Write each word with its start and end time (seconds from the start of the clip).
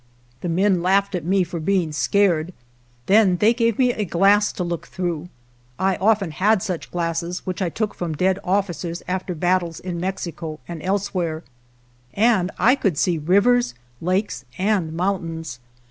The 0.39 0.49
men 0.49 0.81
laughed 0.81 1.13
at 1.13 1.23
me 1.25 1.43
for 1.43 1.59
being 1.59 1.91
scared; 1.91 2.53
then 3.05 3.37
they 3.37 3.53
gave 3.53 3.77
me 3.77 3.93
a 3.93 4.03
glass 4.03 4.51
to 4.53 4.63
look 4.63 4.87
through 4.87 5.29
(I 5.77 5.95
often 5.97 6.31
had 6.31 6.63
such 6.63 6.89
glasses 6.89 7.45
which 7.45 7.61
I 7.61 7.69
took 7.69 7.93
from 7.93 8.15
dead 8.15 8.39
officers 8.43 9.03
after 9.07 9.35
battles 9.35 9.79
in 9.79 9.99
Mexico 9.99 10.59
and 10.67 10.81
elsewhere), 10.81 11.43
and 12.15 12.49
I 12.57 12.73
could 12.73 12.97
see 12.97 13.19
rivers, 13.19 13.75
lakes 14.01 14.43
and 14.57 14.91
mountains. 14.93 15.59